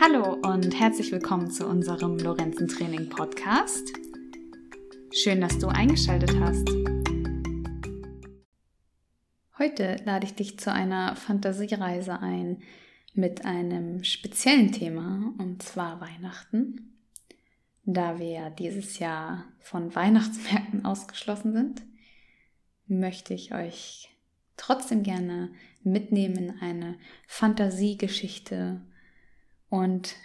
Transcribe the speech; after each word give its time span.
Hallo 0.00 0.34
und 0.34 0.78
herzlich 0.78 1.10
willkommen 1.10 1.50
zu 1.50 1.66
unserem 1.66 2.18
Lorenzen 2.18 2.68
Training 2.68 3.08
Podcast. 3.08 3.92
Schön, 5.12 5.40
dass 5.40 5.58
du 5.58 5.66
eingeschaltet 5.66 6.38
hast. 6.38 6.68
Heute 9.58 9.96
lade 10.04 10.24
ich 10.24 10.36
dich 10.36 10.56
zu 10.60 10.72
einer 10.72 11.16
Fantasiereise 11.16 12.20
ein 12.20 12.62
mit 13.14 13.44
einem 13.44 14.04
speziellen 14.04 14.70
Thema 14.70 15.34
und 15.38 15.64
zwar 15.64 16.00
Weihnachten. 16.00 16.96
Da 17.84 18.20
wir 18.20 18.50
dieses 18.50 19.00
Jahr 19.00 19.46
von 19.58 19.92
Weihnachtsmärkten 19.96 20.84
ausgeschlossen 20.84 21.52
sind, 21.52 21.82
möchte 22.86 23.34
ich 23.34 23.52
euch 23.52 24.10
trotzdem 24.56 25.02
gerne 25.02 25.50
mitnehmen 25.82 26.36
in 26.36 26.60
eine 26.60 26.98
Fantasiegeschichte 27.26 28.80
und 29.68 30.16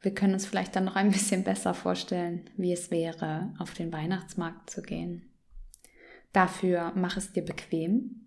wir 0.00 0.14
können 0.14 0.34
uns 0.34 0.46
vielleicht 0.46 0.76
dann 0.76 0.84
noch 0.84 0.96
ein 0.96 1.10
bisschen 1.10 1.44
besser 1.44 1.74
vorstellen, 1.74 2.48
wie 2.56 2.72
es 2.72 2.90
wäre, 2.90 3.54
auf 3.58 3.74
den 3.74 3.92
Weihnachtsmarkt 3.92 4.70
zu 4.70 4.82
gehen. 4.82 5.30
Dafür 6.32 6.92
mach 6.94 7.16
es 7.16 7.32
dir 7.32 7.44
bequem. 7.44 8.26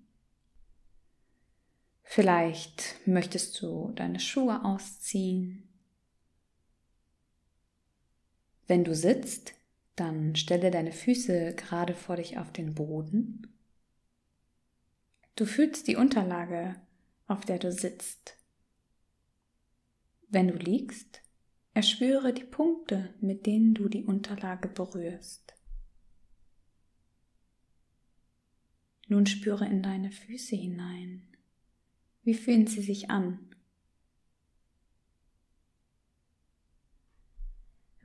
Vielleicht 2.04 2.96
möchtest 3.06 3.62
du 3.62 3.92
deine 3.96 4.20
Schuhe 4.20 4.66
ausziehen. 4.66 5.70
Wenn 8.68 8.84
du 8.84 8.94
sitzt, 8.94 9.54
dann 9.96 10.36
stelle 10.36 10.72
deine 10.72 10.92
Füße 10.92 11.56
gerade 11.56 11.94
vor 11.94 12.18
dich 12.18 12.38
auf 12.38 12.52
den 12.52 12.74
Boden. 12.74 13.54
Du 15.36 15.46
fühlst 15.46 15.88
die 15.88 15.96
Unterlage, 15.96 16.76
auf 17.28 17.46
der 17.46 17.60
du 17.60 17.72
sitzt. 17.72 18.36
Wenn 20.34 20.48
du 20.48 20.56
liegst, 20.56 21.22
erspüre 21.74 22.34
die 22.34 22.46
Punkte, 22.46 23.14
mit 23.20 23.46
denen 23.46 23.74
du 23.74 23.90
die 23.90 24.06
Unterlage 24.06 24.70
berührst. 24.70 25.54
Nun 29.10 29.26
spüre 29.26 29.66
in 29.66 29.84
deine 29.84 30.10
Füße 30.10 30.56
hinein. 30.56 31.28
Wie 32.24 32.34
fühlen 32.34 32.66
sie 32.66 32.82
sich 32.82 33.10
an? 33.10 33.54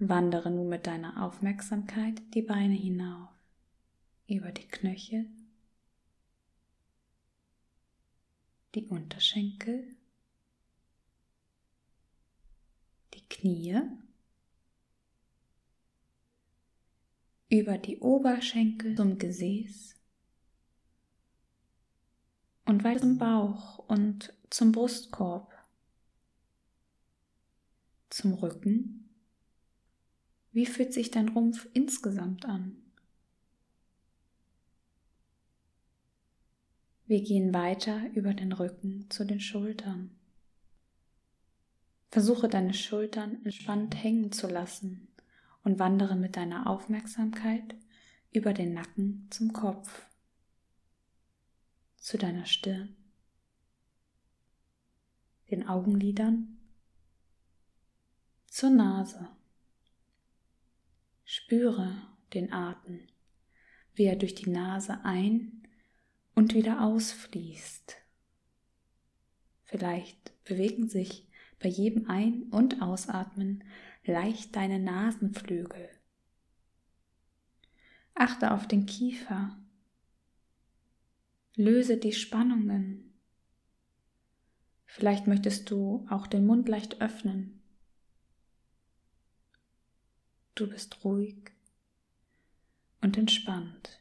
Wandere 0.00 0.50
nun 0.50 0.68
mit 0.68 0.88
deiner 0.88 1.24
Aufmerksamkeit 1.24 2.20
die 2.34 2.42
Beine 2.42 2.74
hinauf, 2.74 3.30
über 4.26 4.50
die 4.50 4.66
Knöchel, 4.66 5.30
die 8.74 8.86
Unterschenkel, 8.86 9.95
Knie, 13.28 13.80
über 17.48 17.78
die 17.78 17.98
Oberschenkel 17.98 18.96
zum 18.96 19.18
Gesäß 19.18 19.94
und 22.64 22.84
weiter 22.84 23.00
zum 23.00 23.18
Bauch 23.18 23.78
und 23.78 24.34
zum 24.50 24.72
Brustkorb, 24.72 25.52
zum 28.10 28.34
Rücken. 28.34 29.08
Wie 30.52 30.66
fühlt 30.66 30.92
sich 30.92 31.10
dein 31.10 31.28
Rumpf 31.28 31.68
insgesamt 31.74 32.44
an? 32.46 32.76
Wir 37.06 37.22
gehen 37.22 37.54
weiter 37.54 38.10
über 38.14 38.34
den 38.34 38.52
Rücken 38.52 39.06
zu 39.10 39.24
den 39.24 39.38
Schultern. 39.38 40.15
Versuche 42.10 42.48
deine 42.48 42.74
Schultern 42.74 43.44
entspannt 43.44 44.02
hängen 44.02 44.32
zu 44.32 44.46
lassen 44.46 45.08
und 45.64 45.78
wandere 45.78 46.16
mit 46.16 46.36
deiner 46.36 46.66
Aufmerksamkeit 46.68 47.74
über 48.30 48.52
den 48.52 48.74
Nacken 48.74 49.26
zum 49.30 49.52
Kopf, 49.52 50.06
zu 51.96 52.18
deiner 52.18 52.46
Stirn, 52.46 52.94
den 55.50 55.66
Augenlidern, 55.66 56.56
zur 58.46 58.70
Nase. 58.70 59.28
Spüre 61.24 62.00
den 62.32 62.52
Atem, 62.52 63.00
wie 63.94 64.04
er 64.04 64.16
durch 64.16 64.34
die 64.34 64.50
Nase 64.50 65.04
ein 65.04 65.66
und 66.34 66.54
wieder 66.54 66.82
ausfließt. 66.82 67.96
Vielleicht 69.64 70.32
bewegen 70.44 70.88
sich 70.88 71.26
bei 71.58 71.68
jedem 71.68 72.08
Ein- 72.08 72.44
und 72.50 72.82
Ausatmen 72.82 73.64
leicht 74.04 74.54
deine 74.56 74.78
Nasenflügel. 74.78 75.88
Achte 78.14 78.52
auf 78.52 78.66
den 78.66 78.86
Kiefer. 78.86 79.56
Löse 81.54 81.96
die 81.96 82.12
Spannungen. 82.12 83.12
Vielleicht 84.84 85.26
möchtest 85.26 85.70
du 85.70 86.06
auch 86.08 86.26
den 86.26 86.46
Mund 86.46 86.68
leicht 86.68 87.00
öffnen. 87.00 87.62
Du 90.54 90.68
bist 90.68 91.04
ruhig 91.04 91.50
und 93.02 93.18
entspannt. 93.18 94.00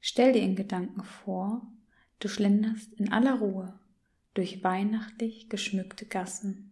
Stell 0.00 0.32
dir 0.32 0.42
in 0.42 0.56
Gedanken 0.56 1.04
vor, 1.04 1.70
du 2.20 2.28
schlenderst 2.28 2.94
in 2.94 3.12
aller 3.12 3.38
Ruhe 3.40 3.78
durch 4.38 4.62
weihnachtlich 4.62 5.48
geschmückte 5.48 6.06
Gassen. 6.06 6.70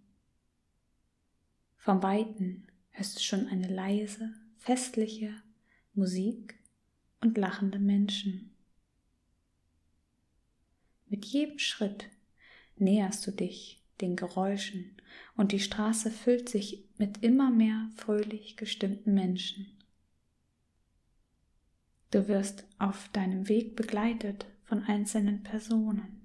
Vom 1.74 2.00
Weiten 2.00 2.68
hörst 2.90 3.16
du 3.16 3.20
schon 3.24 3.48
eine 3.48 3.66
leise, 3.66 4.32
festliche 4.56 5.34
Musik 5.92 6.54
und 7.20 7.36
lachende 7.36 7.80
Menschen. 7.80 8.54
Mit 11.08 11.24
jedem 11.24 11.58
Schritt 11.58 12.08
näherst 12.76 13.26
du 13.26 13.32
dich 13.32 13.82
den 14.00 14.14
Geräuschen 14.14 14.96
und 15.36 15.50
die 15.50 15.58
Straße 15.58 16.12
füllt 16.12 16.48
sich 16.48 16.84
mit 16.98 17.24
immer 17.24 17.50
mehr 17.50 17.90
fröhlich 17.96 18.56
gestimmten 18.56 19.12
Menschen. 19.12 19.76
Du 22.12 22.28
wirst 22.28 22.64
auf 22.78 23.08
deinem 23.08 23.48
Weg 23.48 23.74
begleitet 23.74 24.46
von 24.62 24.84
einzelnen 24.84 25.42
Personen. 25.42 26.15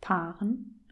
Paaren 0.00 0.84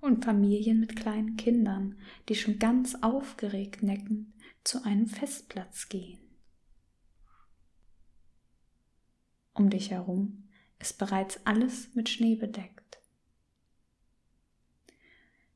und 0.00 0.24
Familien 0.24 0.80
mit 0.80 0.96
kleinen 0.96 1.36
Kindern, 1.36 1.96
die 2.28 2.34
schon 2.34 2.58
ganz 2.58 2.96
aufgeregt 3.02 3.82
neckend 3.82 4.32
zu 4.64 4.84
einem 4.84 5.06
Festplatz 5.06 5.88
gehen. 5.88 6.18
Um 9.54 9.70
dich 9.70 9.90
herum 9.90 10.48
ist 10.78 10.98
bereits 10.98 11.46
alles 11.46 11.94
mit 11.94 12.08
Schnee 12.08 12.34
bedeckt. 12.34 12.98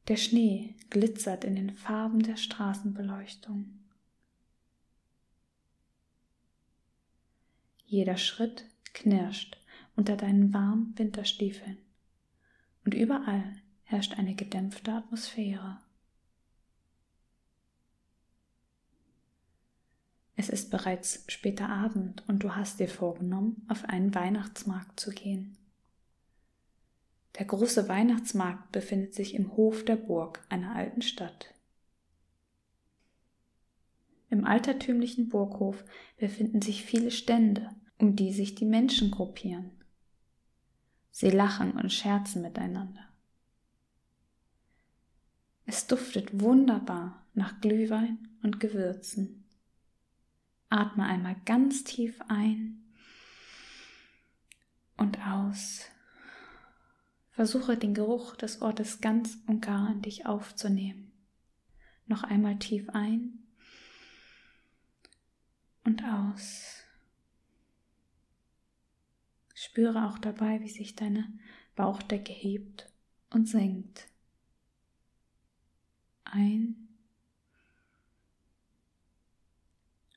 Der 0.08 0.16
Schnee 0.16 0.76
glitzert 0.90 1.44
in 1.44 1.56
den 1.56 1.70
Farben 1.70 2.20
der 2.22 2.36
Straßenbeleuchtung. 2.36 3.80
Jeder 7.84 8.16
Schritt 8.16 8.66
knirscht 8.92 9.58
unter 9.96 10.16
deinen 10.16 10.52
warmen 10.52 10.96
Winterstiefeln 10.96 11.78
und 12.86 12.94
überall 12.94 13.42
herrscht 13.82 14.14
eine 14.14 14.34
gedämpfte 14.34 14.92
Atmosphäre. 14.92 15.78
Es 20.36 20.48
ist 20.48 20.70
bereits 20.70 21.24
später 21.26 21.68
Abend 21.68 22.22
und 22.28 22.44
du 22.44 22.54
hast 22.54 22.78
dir 22.78 22.88
vorgenommen, 22.88 23.66
auf 23.68 23.84
einen 23.86 24.14
Weihnachtsmarkt 24.14 25.00
zu 25.00 25.10
gehen. 25.10 25.56
Der 27.38 27.46
große 27.46 27.88
Weihnachtsmarkt 27.88 28.70
befindet 28.70 29.14
sich 29.14 29.34
im 29.34 29.56
Hof 29.56 29.84
der 29.84 29.96
Burg 29.96 30.44
einer 30.48 30.76
alten 30.76 31.02
Stadt. 31.02 31.52
Im 34.30 34.44
altertümlichen 34.44 35.28
Burghof 35.28 35.84
befinden 36.18 36.62
sich 36.62 36.84
viele 36.84 37.10
Stände, 37.10 37.70
um 37.98 38.14
die 38.14 38.32
sich 38.32 38.54
die 38.54 38.64
Menschen 38.64 39.10
gruppieren. 39.10 39.75
Sie 41.18 41.30
lachen 41.30 41.72
und 41.72 41.90
scherzen 41.90 42.42
miteinander. 42.42 43.08
Es 45.64 45.86
duftet 45.86 46.42
wunderbar 46.42 47.24
nach 47.32 47.58
Glühwein 47.62 48.28
und 48.42 48.60
Gewürzen. 48.60 49.48
Atme 50.68 51.06
einmal 51.06 51.36
ganz 51.46 51.84
tief 51.84 52.20
ein 52.28 52.84
und 54.98 55.18
aus. 55.26 55.86
Versuche 57.30 57.78
den 57.78 57.94
Geruch 57.94 58.36
des 58.36 58.60
Ortes 58.60 59.00
ganz 59.00 59.38
und 59.46 59.62
gar 59.62 59.90
in 59.90 60.02
dich 60.02 60.26
aufzunehmen. 60.26 61.12
Noch 62.04 62.24
einmal 62.24 62.58
tief 62.58 62.90
ein 62.90 63.38
und 65.82 66.04
aus. 66.04 66.75
Spüre 69.76 70.08
auch 70.08 70.16
dabei, 70.16 70.62
wie 70.62 70.70
sich 70.70 70.96
deine 70.96 71.30
Bauchdecke 71.74 72.32
hebt 72.32 72.90
und 73.28 73.46
senkt. 73.46 74.08
ein 76.24 76.88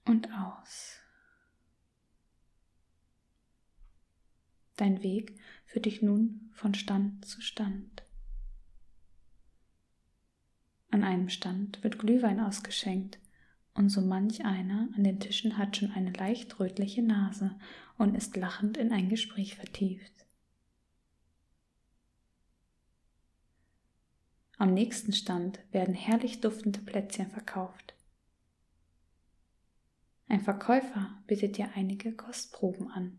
und 0.05 0.31
aus. 0.31 0.95
Dein 4.77 5.03
Weg 5.03 5.37
führt 5.65 5.87
dich 5.87 6.01
nun 6.01 6.49
von 6.53 6.73
Stand 6.73 7.25
zu 7.25 7.41
Stand. 7.41 8.03
An 10.89 11.03
einem 11.03 11.27
Stand 11.27 11.83
wird 11.83 11.99
Glühwein 11.99 12.39
ausgeschenkt 12.39 13.19
und 13.79 13.87
so 13.87 14.01
manch 14.01 14.43
einer 14.43 14.89
an 14.97 15.05
den 15.05 15.21
Tischen 15.21 15.57
hat 15.57 15.77
schon 15.77 15.91
eine 15.91 16.11
leicht 16.11 16.59
rötliche 16.59 17.01
Nase 17.01 17.57
und 17.97 18.13
ist 18.13 18.35
lachend 18.35 18.75
in 18.75 18.91
ein 18.91 19.07
Gespräch 19.07 19.55
vertieft. 19.55 20.11
Am 24.57 24.73
nächsten 24.73 25.13
Stand 25.13 25.61
werden 25.71 25.93
herrlich 25.93 26.41
duftende 26.41 26.81
Plätzchen 26.81 27.31
verkauft. 27.31 27.95
Ein 30.27 30.41
Verkäufer 30.41 31.17
bietet 31.25 31.57
dir 31.57 31.69
einige 31.73 32.11
Kostproben 32.11 32.91
an. 32.91 33.17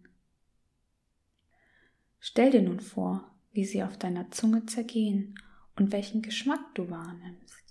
Stell 2.19 2.51
dir 2.51 2.61
nun 2.61 2.81
vor, 2.81 3.35
wie 3.53 3.65
sie 3.65 3.83
auf 3.83 3.97
deiner 3.97 4.31
Zunge 4.31 4.67
zergehen 4.67 5.41
und 5.77 5.91
welchen 5.91 6.21
Geschmack 6.21 6.75
du 6.75 6.91
wahrnimmst. 6.91 7.69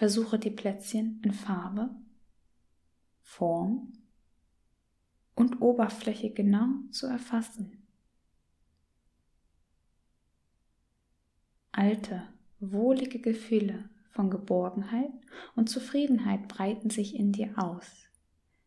Versuche 0.00 0.38
die 0.38 0.48
Plätzchen 0.50 1.20
in 1.22 1.34
Farbe, 1.34 1.90
Form 3.20 3.92
und 5.34 5.60
Oberfläche 5.60 6.30
genau 6.30 6.68
zu 6.90 7.06
erfassen. 7.06 7.86
Alte, 11.70 12.22
wohlige 12.60 13.18
Gefühle 13.18 13.90
von 14.08 14.30
Geborgenheit 14.30 15.12
und 15.54 15.68
Zufriedenheit 15.68 16.48
breiten 16.48 16.88
sich 16.88 17.14
in 17.14 17.32
dir 17.32 17.58
aus. 17.58 18.06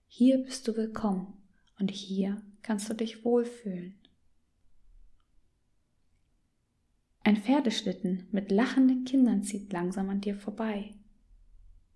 Hier 0.06 0.38
bist 0.38 0.68
du 0.68 0.78
willkommen 0.78 1.34
und 1.80 1.90
hier 1.90 2.44
kannst 2.62 2.92
du 2.92 2.94
dich 2.94 3.26
wohlfühlen. 3.26 3.96
Ein 7.24 7.38
Pferdeschlitten 7.38 8.28
mit 8.32 8.52
lachenden 8.52 9.04
Kindern 9.04 9.42
zieht 9.42 9.74
langsam 9.74 10.12
an 10.12 10.22
dir 10.22 10.36
vorbei. 10.36 10.94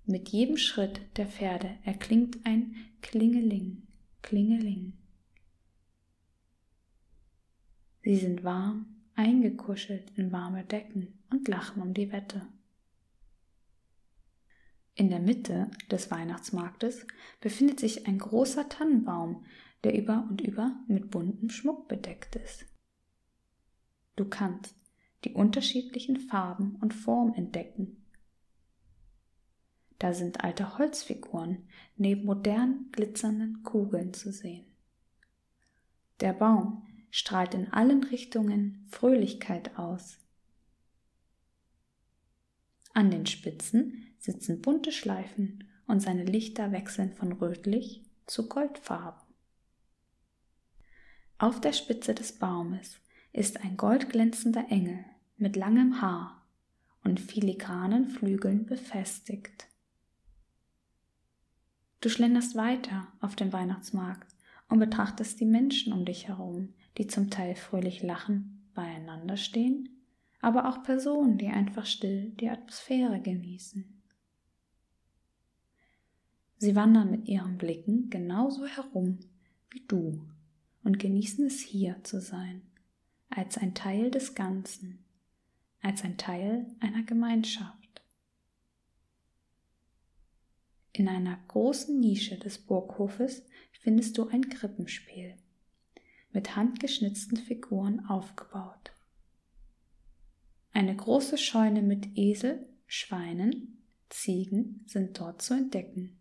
Mit 0.09 0.29
jedem 0.29 0.55
Schritt 0.55 1.01
der 1.17 1.27
Pferde 1.27 1.79
erklingt 1.83 2.45
ein 2.45 2.77
Klingeling, 3.01 3.85
Klingeling. 4.21 4.93
Sie 8.03 8.15
sind 8.15 8.45
warm, 8.45 8.85
eingekuschelt 9.15 10.17
in 10.17 10.31
warme 10.31 10.63
Decken 10.63 11.21
und 11.29 11.49
lachen 11.49 11.81
um 11.81 11.93
die 11.93 12.09
Wette. 12.13 12.47
In 14.95 15.09
der 15.09 15.19
Mitte 15.19 15.69
des 15.91 16.09
Weihnachtsmarktes 16.09 17.05
befindet 17.41 17.81
sich 17.81 18.07
ein 18.07 18.17
großer 18.17 18.69
Tannenbaum, 18.69 19.45
der 19.83 19.93
über 19.93 20.25
und 20.29 20.39
über 20.39 20.79
mit 20.87 21.11
buntem 21.11 21.49
Schmuck 21.49 21.89
bedeckt 21.89 22.37
ist. 22.37 22.65
Du 24.15 24.23
kannst 24.23 24.73
die 25.25 25.33
unterschiedlichen 25.33 26.15
Farben 26.15 26.77
und 26.77 26.93
Formen 26.93 27.33
entdecken 27.33 28.06
da 29.99 30.13
sind 30.13 30.43
alte 30.43 30.77
Holzfiguren 30.77 31.67
neben 31.95 32.25
modernen 32.25 32.91
glitzernden 32.91 33.63
Kugeln 33.63 34.13
zu 34.13 34.31
sehen. 34.31 34.65
Der 36.19 36.33
Baum 36.33 36.87
strahlt 37.09 37.53
in 37.53 37.71
allen 37.71 38.03
Richtungen 38.03 38.85
Fröhlichkeit 38.89 39.77
aus. 39.77 40.17
An 42.93 43.11
den 43.11 43.25
Spitzen 43.25 44.07
sitzen 44.19 44.61
bunte 44.61 44.91
Schleifen 44.91 45.67
und 45.87 45.99
seine 45.99 46.23
Lichter 46.23 46.71
wechseln 46.71 47.13
von 47.13 47.31
rötlich 47.31 48.03
zu 48.25 48.49
goldfarben. 48.49 49.21
Auf 51.39 51.61
der 51.61 51.73
Spitze 51.73 52.15
des 52.15 52.33
Baumes 52.33 52.99
ist 53.31 53.63
ein 53.63 53.77
goldglänzender 53.77 54.65
Engel 54.69 55.05
mit 55.37 55.55
langem 55.55 56.01
Haar 56.01 56.43
und 57.03 57.19
filigranen 57.19 58.07
Flügeln 58.07 58.65
befestigt. 58.65 59.67
Du 62.01 62.09
schlenderst 62.09 62.55
weiter 62.55 63.07
auf 63.21 63.35
dem 63.35 63.51
Weihnachtsmarkt 63.51 64.35
und 64.69 64.79
betrachtest 64.79 65.39
die 65.39 65.45
Menschen 65.45 65.93
um 65.93 66.05
dich 66.05 66.27
herum, 66.27 66.73
die 66.97 67.07
zum 67.07 67.29
Teil 67.29 67.55
fröhlich 67.55 68.03
lachen, 68.03 68.69
beieinander 68.73 69.37
stehen, 69.37 69.89
aber 70.41 70.69
auch 70.69 70.83
Personen, 70.83 71.37
die 71.37 71.47
einfach 71.47 71.85
still 71.85 72.31
die 72.39 72.49
Atmosphäre 72.49 73.19
genießen. 73.19 73.97
Sie 76.59 76.75
wandern 76.75 77.11
mit 77.11 77.27
ihren 77.27 77.57
Blicken 77.57 78.09
genauso 78.09 78.65
herum 78.65 79.19
wie 79.69 79.85
du 79.87 80.27
und 80.83 80.99
genießen 80.99 81.45
es 81.45 81.59
hier 81.59 82.03
zu 82.03 82.19
sein, 82.21 82.61
als 83.29 83.57
ein 83.57 83.75
Teil 83.75 84.09
des 84.09 84.35
Ganzen, 84.35 85.03
als 85.81 86.03
ein 86.03 86.17
Teil 86.17 86.65
einer 86.79 87.03
Gemeinschaft. 87.03 87.76
In 90.97 91.07
einer 91.07 91.37
großen 91.49 91.99
Nische 91.99 92.39
des 92.39 92.57
Burghofes 92.57 93.43
findest 93.71 94.17
du 94.17 94.29
ein 94.29 94.49
Krippenspiel 94.49 95.35
mit 96.31 96.55
handgeschnitzten 96.55 97.37
Figuren 97.37 98.03
aufgebaut. 98.07 98.93
Eine 100.73 100.95
große 100.95 101.37
Scheune 101.37 101.83
mit 101.83 102.17
Esel, 102.17 102.67
Schweinen, 102.87 103.77
Ziegen 104.09 104.85
sind 104.87 105.19
dort 105.19 105.43
zu 105.43 105.53
entdecken. 105.53 106.17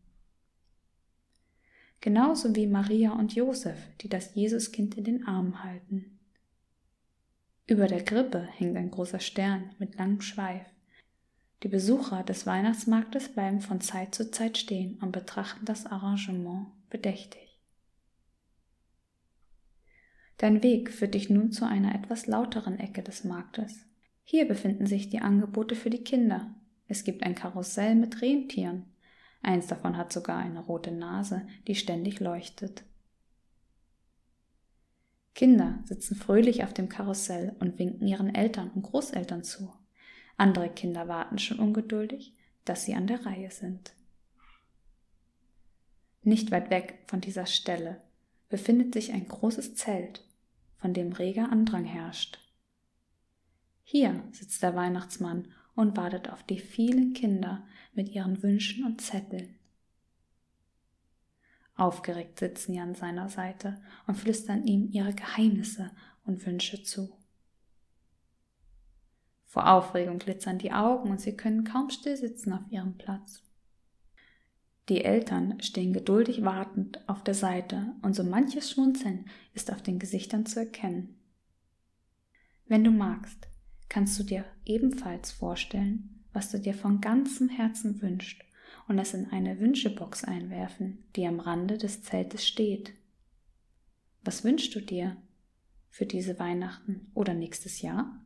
Genauso 2.02 2.54
wie 2.54 2.66
Maria 2.66 3.12
und 3.12 3.34
Josef, 3.34 3.78
die 4.02 4.10
das 4.10 4.34
Jesuskind 4.34 4.98
in 4.98 5.04
den 5.04 5.26
Armen 5.26 5.64
halten. 5.64 6.18
Über 7.66 7.86
der 7.86 8.04
Krippe 8.04 8.42
hängt 8.42 8.76
ein 8.76 8.90
großer 8.90 9.20
Stern 9.20 9.74
mit 9.78 9.94
langem 9.94 10.20
Schweif. 10.20 10.66
Die 11.62 11.68
Besucher 11.68 12.22
des 12.22 12.46
Weihnachtsmarktes 12.46 13.30
bleiben 13.30 13.60
von 13.60 13.80
Zeit 13.80 14.14
zu 14.14 14.30
Zeit 14.30 14.58
stehen 14.58 14.98
und 15.00 15.12
betrachten 15.12 15.64
das 15.64 15.86
Arrangement 15.86 16.66
bedächtig. 16.90 17.60
Dein 20.36 20.62
Weg 20.62 20.90
führt 20.90 21.14
dich 21.14 21.30
nun 21.30 21.50
zu 21.50 21.66
einer 21.66 21.94
etwas 21.94 22.26
lauteren 22.26 22.78
Ecke 22.78 23.02
des 23.02 23.24
Marktes. 23.24 23.86
Hier 24.22 24.46
befinden 24.46 24.86
sich 24.86 25.08
die 25.08 25.20
Angebote 25.20 25.74
für 25.74 25.88
die 25.88 26.04
Kinder. 26.04 26.54
Es 26.88 27.04
gibt 27.04 27.22
ein 27.22 27.34
Karussell 27.34 27.94
mit 27.94 28.20
Rentieren. 28.20 28.84
Eins 29.40 29.66
davon 29.66 29.96
hat 29.96 30.12
sogar 30.12 30.38
eine 30.38 30.60
rote 30.60 30.90
Nase, 30.90 31.46
die 31.66 31.74
ständig 31.74 32.20
leuchtet. 32.20 32.84
Kinder 35.34 35.80
sitzen 35.84 36.16
fröhlich 36.16 36.64
auf 36.64 36.74
dem 36.74 36.88
Karussell 36.88 37.54
und 37.60 37.78
winken 37.78 38.06
ihren 38.06 38.34
Eltern 38.34 38.70
und 38.74 38.82
Großeltern 38.82 39.42
zu. 39.42 39.72
Andere 40.36 40.68
Kinder 40.68 41.08
warten 41.08 41.38
schon 41.38 41.58
ungeduldig, 41.58 42.34
dass 42.64 42.84
sie 42.84 42.94
an 42.94 43.06
der 43.06 43.24
Reihe 43.24 43.50
sind. 43.50 43.94
Nicht 46.22 46.50
weit 46.50 46.70
weg 46.70 47.04
von 47.06 47.20
dieser 47.20 47.46
Stelle 47.46 48.02
befindet 48.48 48.92
sich 48.92 49.12
ein 49.12 49.28
großes 49.28 49.76
Zelt, 49.76 50.24
von 50.76 50.92
dem 50.92 51.12
reger 51.12 51.50
Andrang 51.50 51.84
herrscht. 51.84 52.38
Hier 53.82 54.24
sitzt 54.32 54.62
der 54.62 54.74
Weihnachtsmann 54.74 55.52
und 55.74 55.96
wartet 55.96 56.28
auf 56.30 56.42
die 56.42 56.58
vielen 56.58 57.12
Kinder 57.12 57.66
mit 57.94 58.08
ihren 58.08 58.42
Wünschen 58.42 58.84
und 58.84 59.00
Zetteln. 59.00 59.56
Aufgeregt 61.76 62.38
sitzen 62.38 62.72
sie 62.72 62.80
an 62.80 62.94
seiner 62.94 63.28
Seite 63.28 63.80
und 64.06 64.16
flüstern 64.16 64.66
ihm 64.66 64.88
ihre 64.90 65.14
Geheimnisse 65.14 65.90
und 66.24 66.44
Wünsche 66.46 66.82
zu. 66.82 67.16
Vor 69.46 69.70
Aufregung 69.70 70.18
glitzern 70.18 70.58
die 70.58 70.72
Augen 70.72 71.10
und 71.10 71.20
sie 71.20 71.36
können 71.36 71.64
kaum 71.64 71.90
still 71.90 72.16
sitzen 72.16 72.52
auf 72.52 72.70
ihrem 72.70 72.98
Platz. 72.98 73.42
Die 74.88 75.04
Eltern 75.04 75.60
stehen 75.62 75.92
geduldig 75.92 76.44
wartend 76.44 77.08
auf 77.08 77.24
der 77.24 77.34
Seite 77.34 77.94
und 78.02 78.14
so 78.14 78.22
manches 78.22 78.70
Schmunzeln 78.70 79.26
ist 79.54 79.72
auf 79.72 79.82
den 79.82 79.98
Gesichtern 79.98 80.46
zu 80.46 80.60
erkennen. 80.60 81.18
Wenn 82.66 82.84
du 82.84 82.90
magst, 82.90 83.48
kannst 83.88 84.18
du 84.18 84.24
dir 84.24 84.44
ebenfalls 84.64 85.32
vorstellen, 85.32 86.24
was 86.32 86.50
du 86.50 86.58
dir 86.58 86.74
von 86.74 87.00
ganzem 87.00 87.48
Herzen 87.48 88.00
wünschst 88.02 88.42
und 88.88 88.98
es 88.98 89.14
in 89.14 89.30
eine 89.30 89.58
Wünschebox 89.58 90.24
einwerfen, 90.24 91.04
die 91.16 91.26
am 91.26 91.40
Rande 91.40 91.78
des 91.78 92.02
Zeltes 92.02 92.46
steht. 92.46 92.92
Was 94.22 94.44
wünschst 94.44 94.74
du 94.74 94.80
dir 94.80 95.16
für 95.88 96.06
diese 96.06 96.38
Weihnachten 96.38 97.10
oder 97.14 97.34
nächstes 97.34 97.80
Jahr? 97.80 98.25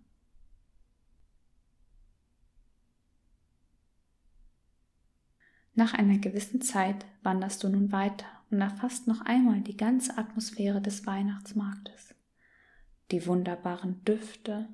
Nach 5.81 5.95
einer 5.95 6.19
gewissen 6.19 6.61
Zeit 6.61 7.07
wanderst 7.23 7.65
du 7.65 7.71
nun 7.71 7.91
weiter 7.91 8.27
und 8.51 8.61
erfasst 8.61 9.07
noch 9.07 9.23
einmal 9.23 9.63
die 9.63 9.79
ganze 9.79 10.19
Atmosphäre 10.19 10.83
des 10.83 11.07
Weihnachtsmarktes. 11.07 12.15
Die 13.11 13.27
wunderbaren 13.27 14.05
Düfte, 14.05 14.69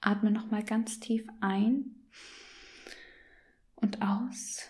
Atme 0.00 0.30
nochmal 0.30 0.64
ganz 0.64 0.98
tief 0.98 1.26
ein 1.42 1.94
und 3.74 4.00
aus. 4.00 4.62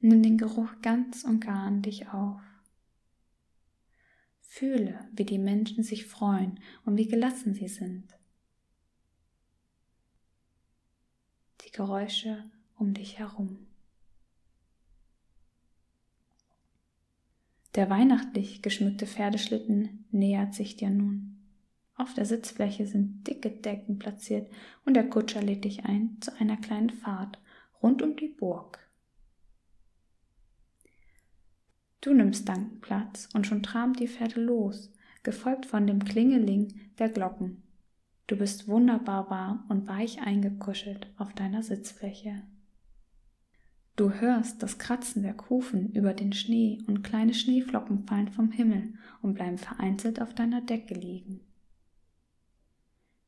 Nimm 0.00 0.22
den 0.22 0.36
Geruch 0.36 0.82
ganz 0.82 1.24
und 1.24 1.40
gar 1.40 1.62
an 1.66 1.80
dich 1.80 2.08
auf. 2.08 2.42
Fühle, 4.42 5.08
wie 5.12 5.24
die 5.24 5.38
Menschen 5.38 5.82
sich 5.82 6.04
freuen 6.04 6.60
und 6.84 6.98
wie 6.98 7.08
gelassen 7.08 7.54
sie 7.54 7.68
sind. 7.68 8.19
Die 11.70 11.76
Geräusche 11.76 12.44
um 12.76 12.94
dich 12.94 13.18
herum. 13.20 13.66
Der 17.76 17.88
weihnachtlich 17.88 18.62
geschmückte 18.62 19.06
Pferdeschlitten 19.06 20.04
nähert 20.10 20.54
sich 20.54 20.76
dir 20.76 20.90
nun. 20.90 21.38
Auf 21.94 22.14
der 22.14 22.26
Sitzfläche 22.26 22.86
sind 22.86 23.28
dicke 23.28 23.50
Decken 23.50 23.98
platziert 23.98 24.50
und 24.84 24.94
der 24.94 25.08
Kutscher 25.08 25.42
lädt 25.42 25.64
dich 25.64 25.84
ein 25.84 26.16
zu 26.20 26.34
einer 26.40 26.56
kleinen 26.56 26.90
Fahrt 26.90 27.38
rund 27.80 28.02
um 28.02 28.16
die 28.16 28.28
Burg. 28.28 28.80
Du 32.00 32.14
nimmst 32.14 32.48
dankend 32.48 32.80
Platz 32.80 33.28
und 33.34 33.46
schon 33.46 33.62
tramt 33.62 34.00
die 34.00 34.08
Pferde 34.08 34.40
los, 34.40 34.90
gefolgt 35.22 35.66
von 35.66 35.86
dem 35.86 36.02
Klingeling 36.02 36.90
der 36.98 37.10
Glocken. 37.10 37.62
Du 38.30 38.36
bist 38.36 38.68
wunderbar 38.68 39.28
warm 39.28 39.64
und 39.68 39.88
weich 39.88 40.22
eingekuschelt 40.22 41.08
auf 41.18 41.32
deiner 41.32 41.64
Sitzfläche. 41.64 42.44
Du 43.96 44.12
hörst 44.12 44.62
das 44.62 44.78
Kratzen 44.78 45.24
der 45.24 45.34
Kufen 45.34 45.90
über 45.94 46.14
den 46.14 46.32
Schnee 46.32 46.78
und 46.86 47.02
kleine 47.02 47.34
Schneeflocken 47.34 48.06
fallen 48.06 48.28
vom 48.28 48.52
Himmel 48.52 48.94
und 49.20 49.34
bleiben 49.34 49.58
vereinzelt 49.58 50.22
auf 50.22 50.32
deiner 50.32 50.60
Decke 50.60 50.94
liegen. 50.94 51.40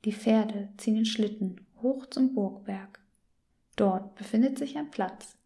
Die 0.05 0.13
Pferde 0.13 0.69
ziehen 0.77 0.95
den 0.95 1.05
Schlitten 1.05 1.67
hoch 1.83 2.07
zum 2.07 2.33
Burgberg. 2.33 3.01
Dort 3.75 4.15
befindet 4.15 4.57
sich 4.57 4.79
ein 4.79 4.93
Platz, 4.93 5.37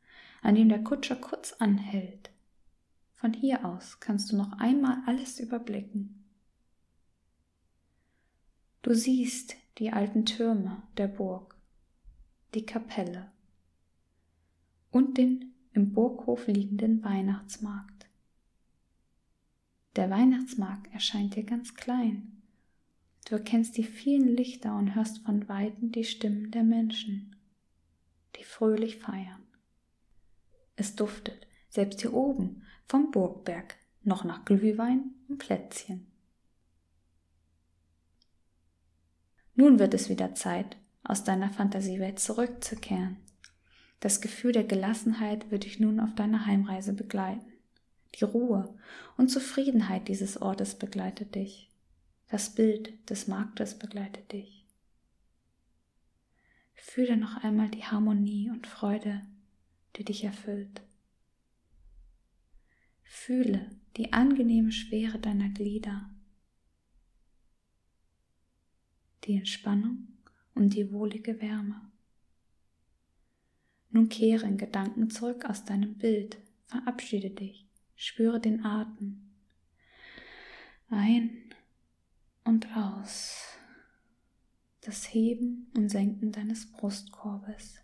an 0.42 0.54
dem 0.54 0.68
der 0.68 0.84
Kutscher 0.84 1.16
kurz 1.16 1.54
anhält. 1.54 2.28
Von 3.14 3.32
hier 3.32 3.64
aus 3.64 4.00
kannst 4.00 4.32
du 4.32 4.36
noch 4.36 4.52
einmal 4.58 4.98
alles 5.06 5.40
überblicken. 5.40 6.25
Du 8.86 8.94
siehst 8.94 9.56
die 9.78 9.92
alten 9.92 10.26
Türme 10.26 10.80
der 10.96 11.08
Burg, 11.08 11.56
die 12.54 12.64
Kapelle 12.64 13.32
und 14.92 15.18
den 15.18 15.54
im 15.72 15.92
Burghof 15.92 16.46
liegenden 16.46 17.02
Weihnachtsmarkt. 17.02 18.06
Der 19.96 20.08
Weihnachtsmarkt 20.08 20.94
erscheint 20.94 21.34
dir 21.34 21.42
ganz 21.42 21.74
klein. 21.74 22.40
Du 23.24 23.34
erkennst 23.34 23.76
die 23.76 23.82
vielen 23.82 24.36
Lichter 24.36 24.76
und 24.76 24.94
hörst 24.94 25.18
von 25.24 25.48
weitem 25.48 25.90
die 25.90 26.04
Stimmen 26.04 26.52
der 26.52 26.62
Menschen, 26.62 27.34
die 28.36 28.44
fröhlich 28.44 28.98
feiern. 28.98 29.42
Es 30.76 30.94
duftet, 30.94 31.48
selbst 31.70 32.02
hier 32.02 32.14
oben, 32.14 32.62
vom 32.86 33.10
Burgberg, 33.10 33.74
noch 34.04 34.22
nach 34.22 34.44
Glühwein 34.44 35.10
und 35.26 35.38
Plätzchen. 35.38 36.06
Nun 39.56 39.78
wird 39.78 39.94
es 39.94 40.08
wieder 40.08 40.34
Zeit, 40.34 40.76
aus 41.02 41.24
deiner 41.24 41.50
Fantasiewelt 41.50 42.20
zurückzukehren 42.20 43.16
das 44.00 44.20
Gefühl 44.20 44.52
der 44.52 44.64
Gelassenheit 44.64 45.50
wird 45.50 45.64
dich 45.64 45.80
nun 45.80 46.00
auf 46.00 46.14
deiner 46.14 46.46
Heimreise 46.46 46.92
begleiten. 46.92 47.52
Die 48.14 48.24
Ruhe 48.24 48.74
und 49.16 49.30
Zufriedenheit 49.30 50.08
dieses 50.08 50.40
Ortes 50.40 50.74
begleitet 50.74 51.34
dich. 51.34 51.70
Das 52.28 52.54
Bild 52.54 53.10
des 53.10 53.26
Marktes 53.26 53.78
begleitet 53.78 54.32
dich. 54.32 54.64
Fühle 56.74 57.16
noch 57.16 57.42
einmal 57.42 57.68
die 57.68 57.84
Harmonie 57.84 58.50
und 58.50 58.66
Freude, 58.66 59.22
die 59.96 60.04
dich 60.04 60.24
erfüllt. 60.24 60.82
Fühle 63.02 63.70
die 63.96 64.12
angenehme 64.12 64.72
Schwere 64.72 65.18
deiner 65.18 65.48
Glieder, 65.48 66.08
die 69.26 69.36
Entspannung 69.36 70.08
und 70.54 70.74
die 70.74 70.92
wohlige 70.92 71.40
Wärme. 71.40 71.80
Nun 73.90 74.08
kehre 74.08 74.46
in 74.46 74.58
Gedanken 74.58 75.10
zurück 75.10 75.44
aus 75.44 75.64
deinem 75.64 75.94
Bild, 75.96 76.38
verabschiede 76.66 77.30
dich, 77.30 77.66
spüre 77.94 78.40
den 78.40 78.64
Atem. 78.64 79.32
Ein 80.88 81.52
und 82.44 82.76
aus. 82.76 83.42
Das 84.82 85.12
Heben 85.12 85.70
und 85.76 85.88
Senken 85.88 86.30
deines 86.30 86.70
Brustkorbes. 86.70 87.76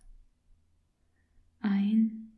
Ein 1.60 2.32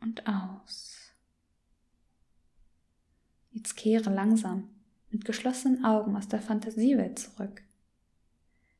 und 0.00 0.26
aus. 0.26 1.12
Jetzt 3.52 3.76
kehre 3.76 4.10
langsam 4.10 4.75
mit 5.16 5.24
geschlossenen 5.24 5.84
Augen 5.84 6.16
aus 6.16 6.28
der 6.28 6.40
Fantasiewelt 6.40 7.18
zurück. 7.18 7.62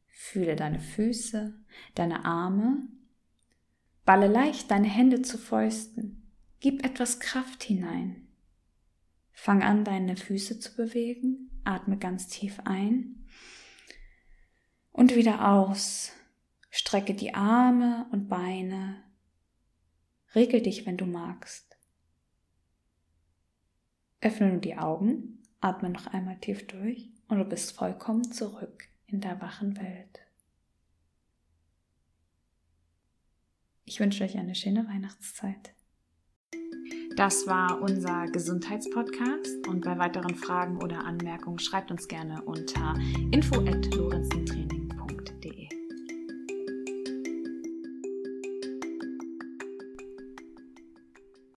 Fühle 0.06 0.56
deine 0.56 0.80
Füße, 0.80 1.54
deine 1.94 2.24
Arme 2.24 2.88
Balle 4.06 4.28
leicht 4.28 4.70
deine 4.70 4.86
Hände 4.86 5.20
zu 5.22 5.36
Fäusten. 5.36 6.32
Gib 6.60 6.84
etwas 6.86 7.18
Kraft 7.18 7.64
hinein. 7.64 8.28
Fang 9.32 9.64
an, 9.64 9.82
deine 9.82 10.16
Füße 10.16 10.60
zu 10.60 10.76
bewegen. 10.76 11.50
Atme 11.64 11.98
ganz 11.98 12.28
tief 12.28 12.60
ein. 12.64 13.26
Und 14.92 15.16
wieder 15.16 15.50
aus. 15.50 16.12
Strecke 16.70 17.14
die 17.14 17.34
Arme 17.34 18.06
und 18.12 18.28
Beine. 18.28 19.02
Regel 20.36 20.62
dich, 20.62 20.86
wenn 20.86 20.96
du 20.96 21.06
magst. 21.06 21.76
Öffne 24.20 24.50
nun 24.50 24.60
die 24.60 24.76
Augen, 24.76 25.35
atme 25.60 25.90
noch 25.90 26.06
einmal 26.08 26.38
tief 26.38 26.66
durch 26.66 27.10
und 27.28 27.38
du 27.38 27.44
bist 27.44 27.72
vollkommen 27.72 28.30
zurück 28.32 28.88
in 29.06 29.20
der 29.20 29.40
wachen 29.40 29.76
Welt. 29.76 30.20
Ich 33.84 34.00
wünsche 34.00 34.24
euch 34.24 34.36
eine 34.36 34.54
schöne 34.54 34.86
Weihnachtszeit. 34.88 35.72
Das 37.16 37.46
war 37.46 37.80
unser 37.80 38.26
Gesundheitspodcast 38.26 39.66
und 39.68 39.84
bei 39.84 39.96
weiteren 39.96 40.34
Fragen 40.34 40.82
oder 40.82 41.04
Anmerkungen 41.04 41.58
schreibt 41.58 41.90
uns 41.90 42.08
gerne 42.08 42.42
unter 42.42 42.94
info@lorenzentraining 43.30 44.75